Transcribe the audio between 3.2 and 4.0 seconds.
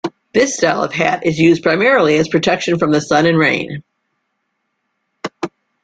and rain.